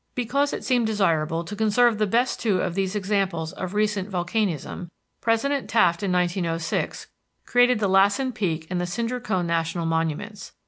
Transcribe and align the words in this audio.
Because 0.15 0.51
it 0.51 0.63
seemed 0.65 0.87
desirable 0.87 1.43
to 1.43 1.55
conserve 1.55 1.99
the 1.99 2.07
best 2.07 2.39
two 2.39 2.59
of 2.59 2.73
these 2.73 2.95
examples 2.95 3.53
of 3.53 3.75
recent 3.75 4.09
volcanism, 4.09 4.89
President 5.21 5.69
Taft 5.69 6.01
in 6.01 6.11
1906 6.11 7.05
created 7.45 7.77
the 7.77 7.87
Lassen 7.87 8.31
Peak 8.31 8.65
and 8.71 8.81
the 8.81 8.87
Cinder 8.87 9.19
Cone 9.19 9.45
National 9.45 9.85
Monuments. 9.85 10.53